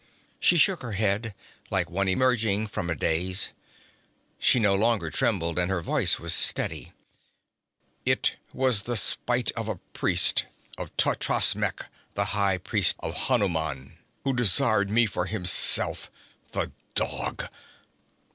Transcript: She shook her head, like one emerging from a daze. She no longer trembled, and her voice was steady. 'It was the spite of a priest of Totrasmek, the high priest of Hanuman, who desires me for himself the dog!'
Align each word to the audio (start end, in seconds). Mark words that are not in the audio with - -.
She 0.39 0.57
shook 0.57 0.81
her 0.81 0.93
head, 0.93 1.35
like 1.69 1.87
one 1.87 2.07
emerging 2.07 2.65
from 2.65 2.89
a 2.89 2.95
daze. 2.95 3.51
She 4.39 4.59
no 4.59 4.73
longer 4.73 5.11
trembled, 5.11 5.59
and 5.59 5.69
her 5.69 5.81
voice 5.83 6.17
was 6.17 6.33
steady. 6.33 6.91
'It 8.03 8.35
was 8.51 8.81
the 8.81 8.95
spite 8.95 9.51
of 9.51 9.67
a 9.69 9.75
priest 9.75 10.47
of 10.75 10.89
Totrasmek, 10.97 11.85
the 12.15 12.25
high 12.33 12.57
priest 12.57 12.95
of 13.01 13.13
Hanuman, 13.13 13.99
who 14.23 14.33
desires 14.33 14.87
me 14.87 15.05
for 15.05 15.25
himself 15.27 16.09
the 16.51 16.71
dog!' 16.95 17.47